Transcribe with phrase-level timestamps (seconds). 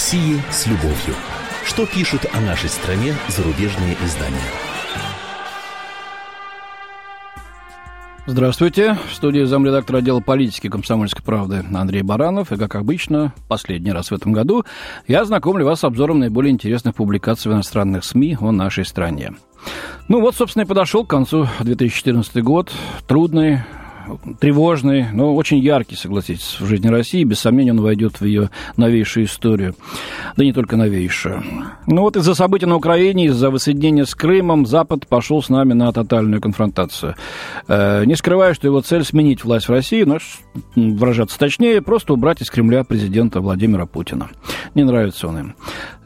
[0.00, 1.14] России с любовью.
[1.62, 4.38] Что пишут о нашей стране зарубежные издания?
[8.24, 8.96] Здравствуйте.
[9.10, 12.50] В студии замредактора отдела политики комсомольской правды Андрей Баранов.
[12.50, 14.64] И, как обычно, последний раз в этом году
[15.06, 19.34] я знакомлю вас с обзором наиболее интересных публикаций в иностранных СМИ о нашей стране.
[20.08, 22.72] Ну вот, собственно, и подошел к концу 2014 год.
[23.06, 23.64] Трудный,
[24.40, 27.24] тревожный, но очень яркий, согласитесь, в жизни России.
[27.24, 29.74] Без сомнения, он войдет в ее новейшую историю.
[30.36, 31.42] Да не только новейшую.
[31.86, 35.92] Ну вот из-за событий на Украине, из-за воссоединения с Крымом, Запад пошел с нами на
[35.92, 37.14] тотальную конфронтацию.
[37.68, 40.18] Э, не скрывая, что его цель сменить власть в России, но,
[40.74, 44.30] выражаться точнее, просто убрать из Кремля президента Владимира Путина.
[44.74, 45.54] Не нравится он им.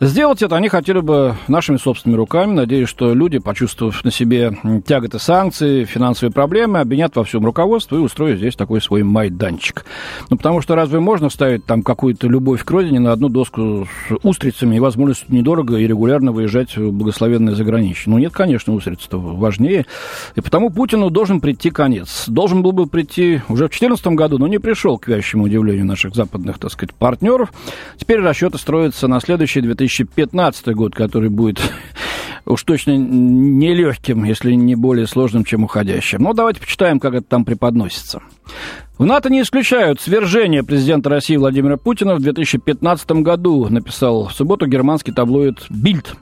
[0.01, 2.53] Сделать это они хотели бы нашими собственными руками.
[2.53, 8.01] Надеюсь, что люди, почувствовав на себе тяготы санкций, финансовые проблемы, обвинят во всем руководство и
[8.01, 9.85] устрою здесь такой свой майданчик.
[10.31, 14.15] Ну, потому что разве можно ставить там какую-то любовь к родине на одну доску с
[14.23, 18.11] устрицами и возможностью недорого и регулярно выезжать в благословенное заграничье?
[18.11, 19.87] Ну, нет, конечно, устрицы-то важнее.
[20.35, 22.25] И потому Путину должен прийти конец.
[22.29, 26.15] Должен был бы прийти уже в 2014 году, но не пришел, к вящему удивлению наших
[26.15, 27.53] западных, так сказать, партнеров.
[27.97, 31.61] Теперь расчеты строятся на следующий 2015 год, который будет
[32.47, 36.23] уж точно нелегким, если не более сложным, чем уходящим.
[36.23, 38.23] Но давайте почитаем, как это там преподносится.
[38.97, 44.67] В НАТО не исключают свержение президента России Владимира Путина в 2015 году, написал в субботу
[44.67, 46.15] германский таблоид «Бильд».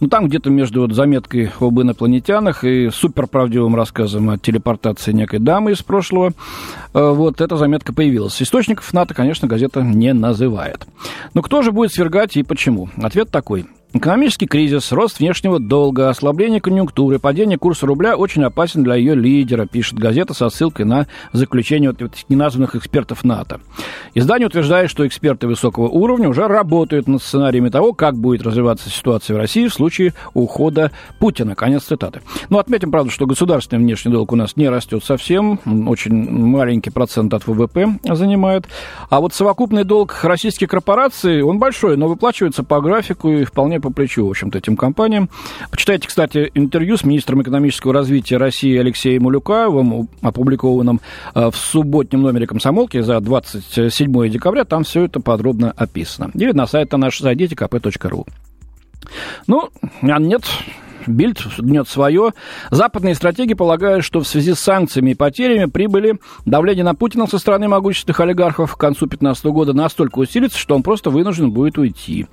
[0.00, 5.72] Ну, там где-то между вот заметкой об инопланетянах и суперправдивым рассказом о телепортации некой дамы
[5.72, 6.32] из прошлого,
[6.92, 8.42] э, вот эта заметка появилась.
[8.42, 10.86] Источников НАТО, конечно, газета не называет.
[11.32, 12.90] Но кто же будет свергать и почему?
[12.98, 18.94] Ответ такой– Экономический кризис, рост внешнего долга, ослабление конъюнктуры, падение курса рубля очень опасен для
[18.94, 23.60] ее лидера, пишет газета со ссылкой на заключение вот неназванных экспертов НАТО.
[24.14, 29.34] Издание утверждает, что эксперты высокого уровня уже работают над сценариями того, как будет развиваться ситуация
[29.34, 31.56] в России в случае ухода Путина.
[31.56, 32.20] Конец цитаты.
[32.48, 37.34] Но отметим, правда, что государственный внешний долг у нас не растет совсем, очень маленький процент
[37.34, 38.66] от ВВП занимает.
[39.08, 43.90] А вот совокупный долг российских корпораций, он большой, но выплачивается по графику и вполне по
[43.90, 45.28] плечу, в общем-то, этим компаниям.
[45.70, 51.00] Почитайте, кстати, интервью с министром экономического развития России Алексеем Улюкаевым, опубликованным
[51.34, 54.64] э, в субботнем номере «Комсомолки» за 27 декабря.
[54.64, 56.30] Там все это подробно описано.
[56.34, 58.26] Или на сайт наш зайдите kp.ru.
[59.46, 59.68] Ну,
[60.02, 60.42] а нет,
[61.06, 62.32] Бильд гнет свое.
[62.70, 67.38] Западные стратеги полагают, что в связи с санкциями и потерями прибыли давление на Путина со
[67.38, 72.26] стороны могущественных олигархов к концу 2015 года настолько усилится, что он просто вынужден будет уйти.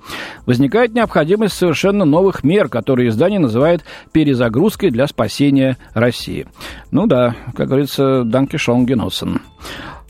[0.46, 6.46] Возникает необходимость совершенно новых мер, которые издание называет перезагрузкой для спасения России.
[6.90, 9.40] Ну да, как говорится, Данки Шон Геноссен.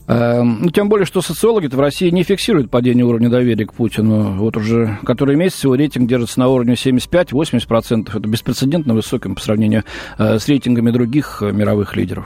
[0.09, 4.37] Эм, ну, тем более, что социологи в России не фиксируют падение уровня доверия к Путину.
[4.37, 8.09] Вот уже который месяц его рейтинг держится на уровне 75-80%.
[8.09, 9.83] Это беспрецедентно высоким по сравнению
[10.17, 12.25] э, с рейтингами других э, мировых лидеров.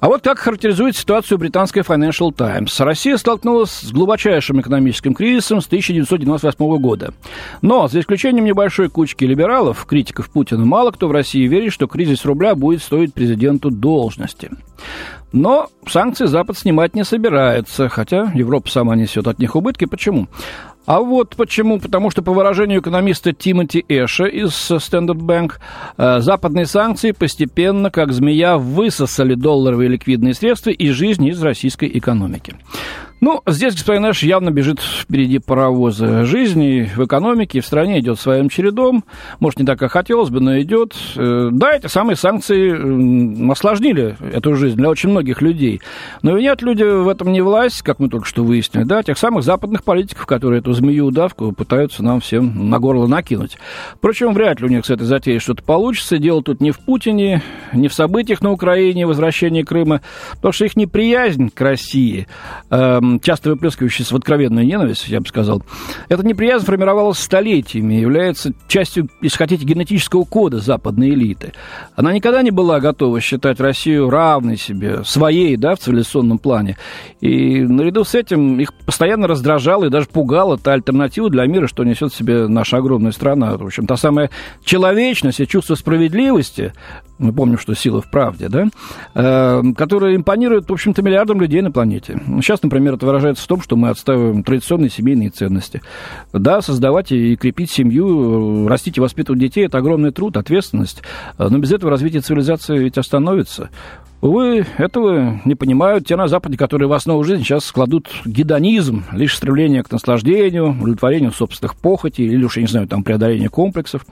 [0.00, 2.78] А вот как характеризует ситуацию британская Financial Times.
[2.80, 7.14] Россия столкнулась с глубочайшим экономическим кризисом с 1998 года.
[7.62, 12.24] Но, за исключением небольшой кучки либералов, критиков Путина, мало кто в России верит, что кризис
[12.26, 14.50] рубля будет стоить президенту должности.
[15.32, 19.86] Но санкции Запад снимать не собирается, хотя Европа сама несет от них убытки.
[19.86, 20.28] Почему?
[20.84, 21.78] А вот почему.
[21.78, 25.52] Потому что, по выражению экономиста Тимоти Эша из Standard Bank,
[25.96, 32.56] э, западные санкции постепенно, как змея, высосали долларовые ликвидные средства из жизни из российской экономики.
[33.22, 38.48] Ну, здесь господин Эш явно бежит впереди паровоза жизни в экономике, в стране идет своим
[38.48, 39.04] чередом.
[39.38, 40.96] Может, не так, как хотелось бы, но идет.
[41.14, 45.80] Э, да, эти самые санкции осложнили эту жизнь для очень многих людей.
[46.22, 49.44] Но винят люди в этом не власть, как мы только что выяснили, да, тех самых
[49.44, 53.56] западных политиков, которые эту змею-удавку пытаются нам всем на горло накинуть.
[53.94, 56.18] Впрочем, вряд ли у них с этой затеей что-то получится.
[56.18, 57.40] Дело тут не в Путине,
[57.72, 60.00] не в событиях на Украине, возвращении Крыма,
[60.32, 62.26] потому что их неприязнь к России
[62.70, 65.62] эм, часто выплескивающаяся в откровенную ненависть, я бы сказал,
[66.08, 71.52] эта неприязнь формировалась столетиями, является частью, если хотите, генетического кода западной элиты.
[71.96, 76.76] Она никогда не была готова считать Россию равной себе, своей, да, в цивилизационном плане.
[77.20, 81.84] И наряду с этим их постоянно раздражала и даже пугала та альтернатива для мира, что
[81.84, 83.56] несет в себе наша огромная страна.
[83.56, 84.30] В общем, та самая
[84.64, 86.72] человечность и чувство справедливости,
[87.18, 88.68] мы помним, что сила в правде, да,
[89.14, 92.20] э, которая импонирует, в общем-то, миллиардам людей на планете.
[92.40, 95.82] Сейчас, например, это выражается в том, что мы отстаиваем традиционные семейные ценности.
[96.32, 101.02] Да, создавать и крепить семью, растить и воспитывать детей– это огромный труд, ответственность.
[101.36, 103.70] Но без этого развитие цивилизации ведь остановится.
[104.20, 109.36] Увы, этого не понимают те на Западе, которые в основу жизни сейчас складут гедонизм, лишь
[109.36, 114.06] стремление к наслаждению, удовлетворению собственных похотей или уж, я не знаю, там, преодолению комплексов.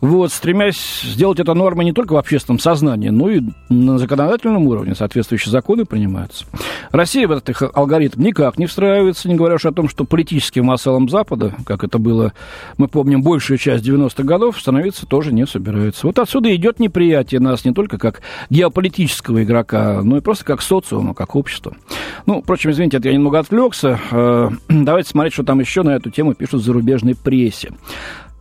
[0.00, 4.94] Вот, стремясь сделать это нормой не только в общественном сознании, но и на законодательном уровне
[4.94, 6.44] соответствующие законы принимаются.
[6.90, 11.08] Россия в этот алгоритм никак не встраивается, не говоря уж о том, что политическим вассалом
[11.08, 12.32] Запада, как это было,
[12.76, 16.06] мы помним, большую часть 90-х годов, становиться тоже не собирается.
[16.06, 21.14] Вот отсюда идет неприятие нас не только как геополитического игрока, ну и просто как социума,
[21.14, 21.76] как общество.
[22.26, 23.98] Ну, впрочем, извините, я немного отвлекся.
[24.10, 27.72] Э, давайте смотреть, что там еще на эту тему пишут в зарубежной прессе.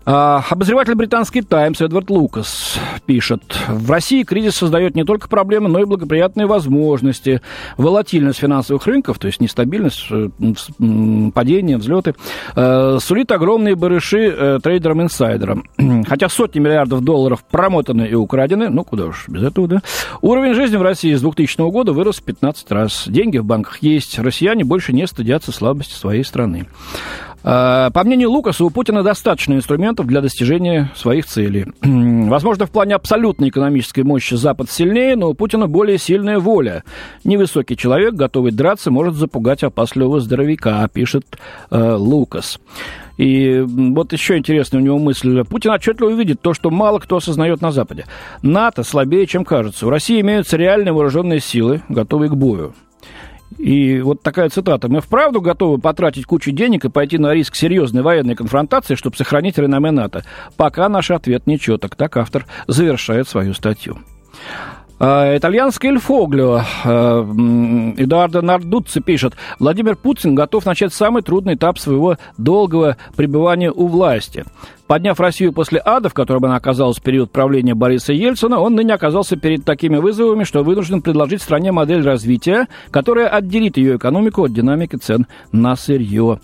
[0.08, 5.80] А, обозреватель британский «Таймс» Эдвард Лукас пишет, в России кризис создает не только проблемы, но
[5.80, 7.42] и благоприятные возможности.
[7.78, 10.30] Волатильность финансовых рынков, то есть нестабильность, э,
[11.34, 12.14] падение, взлеты,
[12.56, 15.64] э, сулит огромные барыши э, трейдерам-инсайдерам.
[16.08, 19.82] Хотя сотни миллиардов долларов промотаны и украдены, ну куда уж без этого, да?
[20.22, 23.06] Уровень жизни в России с 2000 года вырос в 15 раз.
[23.08, 26.68] Деньги в банках есть, россияне больше не стыдятся слабости своей страны.
[27.46, 31.68] Э, по мнению Лукаса, у Путина достаточно инструментов для достижения своих целей.
[31.82, 36.84] Возможно, в плане абсолютной экономической мощи Запад сильнее, но у Путина более сильная воля.
[37.24, 41.38] Невысокий человек, готовый драться, может запугать опасливого здоровяка, пишет
[41.70, 42.60] э, Лукас.
[43.18, 45.44] И вот еще интересная у него мысль.
[45.44, 48.06] Путин отчетливо увидит то, что мало кто осознает на Западе.
[48.42, 49.86] НАТО слабее, чем кажется.
[49.86, 52.74] В России имеются реальные вооруженные силы, готовые к бою.
[53.58, 54.90] И вот такая цитата.
[54.90, 59.58] «Мы вправду готовы потратить кучу денег и пойти на риск серьезной военной конфронтации, чтобы сохранить
[59.58, 60.24] реноме НАТО.
[60.58, 61.96] Пока наш ответ нечеток».
[61.96, 63.98] Так автор завершает свою статью.
[64.98, 67.22] А, итальянский Эль Фоглио, а,
[67.98, 74.46] Эдуардо Нардуцци пишет, Владимир Путин готов начать самый трудный этап своего долгого пребывания у власти.
[74.88, 78.94] Подняв Россию после ада, в котором она оказалась в период правления Бориса Ельцина, он ныне
[78.94, 84.54] оказался перед такими вызовами, что вынужден предложить стране модель развития, которая отделит ее экономику от
[84.54, 86.40] динамики цен на сырье.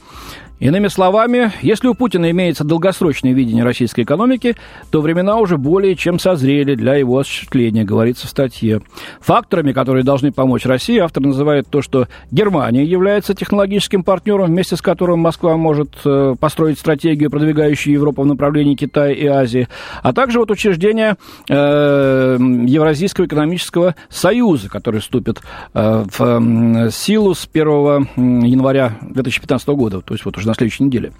[0.61, 4.55] Иными словами, если у Путина имеется долгосрочное видение российской экономики,
[4.91, 8.83] то времена уже более чем созрели для его осуществления, говорится в статье.
[9.21, 14.83] Факторами, которые должны помочь России, автор называет то, что Германия является технологическим партнером, вместе с
[14.83, 19.67] которым Москва может э, построить стратегию, продвигающую Европу в направлении Китая и Азии,
[20.03, 21.15] а также вот учреждение
[21.49, 22.37] э,
[22.67, 25.41] Евразийского экономического союза, который вступит
[25.73, 31.13] э, в силу с 1 января 2015 года, то есть вот уже на следующей неделе.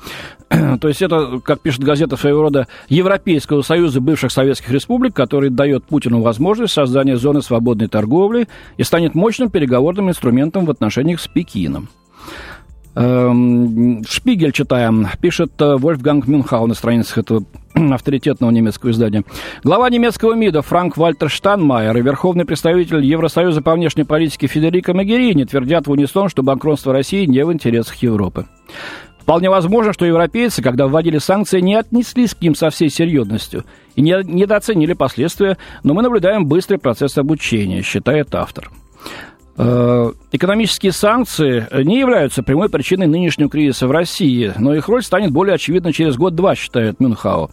[0.50, 5.86] То есть это, как пишет газета, своего рода Европейского союза бывших советских республик, который дает
[5.86, 8.48] Путину возможность создания зоны свободной торговли
[8.78, 11.90] и станет мощным переговорным инструментом в отношениях с Пекином.
[12.94, 19.24] Эм, Шпигель читаем, пишет э, Вольфганг Мюнхау на страницах этого авторитетного немецкого издания.
[19.64, 25.46] Глава немецкого МИДа Франк Вальтер Штанмайер и верховный представитель Евросоюза по внешней политике Федерико Магерини
[25.46, 28.48] твердят в унисон, что банкротство России не в интересах Европы.
[29.32, 33.64] Вполне возможно, что европейцы, когда вводили санкции, не отнеслись к ним со всей серьезностью
[33.96, 38.70] и не, недооценили последствия, но мы наблюдаем быстрый процесс обучения, считает автор.
[39.56, 45.32] Э, экономические санкции не являются прямой причиной нынешнего кризиса в России, но их роль станет
[45.32, 47.52] более очевидна через год-два, считает Мюнхау.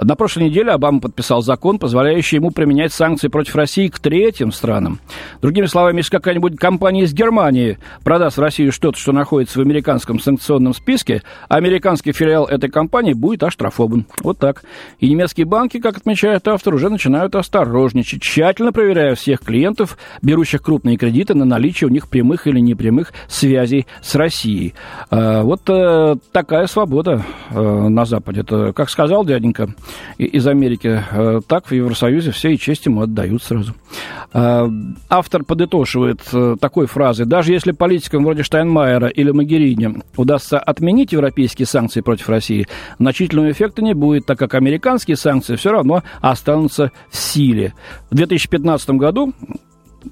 [0.00, 5.00] На прошлой неделе Обама подписал закон, позволяющий ему применять санкции против России к третьим странам.
[5.42, 10.20] Другими словами, если какая-нибудь компания из Германии продаст в Россию что-то, что находится в американском
[10.20, 14.06] санкционном списке, американский филиал этой компании будет оштрафован.
[14.22, 14.62] Вот так.
[15.00, 20.96] И немецкие банки, как отмечает автор, уже начинают осторожничать, тщательно проверяя всех клиентов, берущих крупные
[20.96, 24.74] кредиты, на наличие у них прямых или непрямых связей с Россией.
[25.10, 28.42] А, вот э, такая свобода э, на Западе.
[28.42, 29.74] Это, как сказал дяденька,
[30.18, 33.74] из Америки, э, так в Евросоюзе все и честь ему отдают сразу.
[34.32, 34.68] Э,
[35.08, 37.26] автор подытоживает э, такой фразой.
[37.26, 42.66] Даже если политикам вроде Штайнмайера или Магерини удастся отменить европейские санкции против России,
[42.98, 47.74] значительного эффекта не будет, так как американские санкции все равно останутся в силе.
[48.10, 49.32] В 2015 году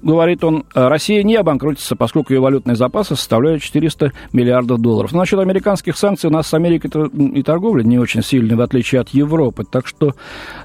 [0.01, 5.11] говорит он, Россия не обанкротится, поскольку ее валютные запасы составляют 400 миллиардов долларов.
[5.11, 6.91] Но насчет американских санкций у нас с Америкой
[7.33, 9.63] и торговля не очень сильная, в отличие от Европы.
[9.69, 10.13] Так что,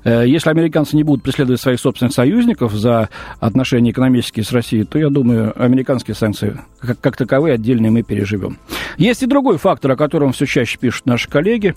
[0.05, 3.09] э, если американцы не будут преследовать своих собственных союзников за
[3.41, 8.59] отношения экономические с Россией, то, я думаю, американские санкции как, как таковые отдельные мы переживем.
[8.97, 11.75] Есть и другой фактор, о котором все чаще пишут наши коллеги.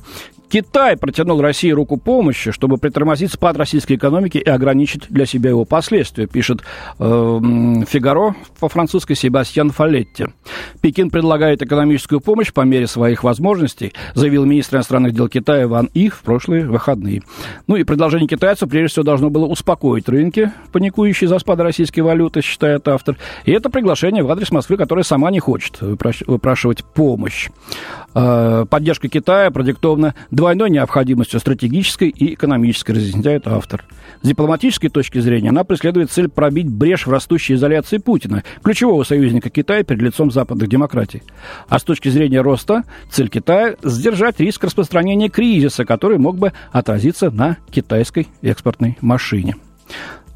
[0.50, 5.66] Китай протянул России руку помощи, чтобы притормозить спад российской экономики и ограничить для себя его
[5.66, 6.62] последствия, пишет
[7.00, 7.40] э,
[7.88, 10.28] Фигаро по-французски Себастьян Фалетти.
[10.82, 16.16] Пекин предлагает экономическую помощь по мере своих возможностей, заявил министр иностранных дел Китая Ван Их
[16.16, 17.24] в прошлые выходные.
[17.68, 22.42] Ну и предложение китайцев, прежде всего, должно было успокоить рынки, паникующие за спад российской валюты,
[22.42, 23.18] считает автор.
[23.46, 27.05] И это приглашение в адрес Москвы, которая сама не хочет выпрашивать помощь.
[28.18, 33.84] Э, поддержка Китая продиктована двойной необходимостью стратегической и экономической, разъясняет автор.
[34.22, 39.50] С дипломатической точки зрения она преследует цель пробить брешь в растущей изоляции Путина, ключевого союзника
[39.50, 41.24] Китая перед лицом западных демократий.
[41.68, 47.30] А с точки зрения роста, цель Китая– сдержать риск распространения кризиса, который мог бы отразиться
[47.30, 49.56] на китайской экспортной машине.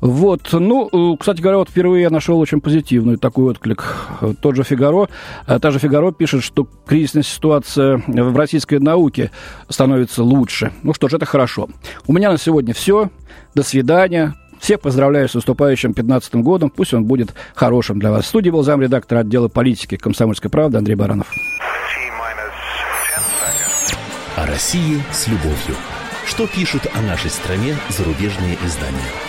[0.02, 3.96] Вот, ну, э, кстати говоря, вот впервые я нашел очень позитивный такой отклик.
[4.42, 5.10] Тот же Фигаро,
[5.46, 9.32] э, та же Фигаро пишет, что кризисная ситуация в российской науке
[9.68, 10.72] становится лучше.
[10.84, 11.68] Ну что ж, это хорошо.
[12.08, 13.10] У меня на сегодня все.
[13.56, 14.36] До свидания.
[14.60, 16.70] Всех поздравляю с наступающим 15 годом.
[16.70, 18.26] Пусть он будет хорошим для вас.
[18.26, 21.28] В студии был замредактор отдела политики «Комсомольской правды» Андрей Баранов.
[24.36, 25.76] О России с любовью.
[26.26, 29.29] Что пишут о нашей стране зарубежные издания?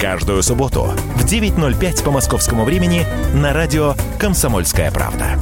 [0.00, 0.84] Каждую субботу
[1.16, 5.36] в 9.05 по московскому времени на радио «Комсомольская правда».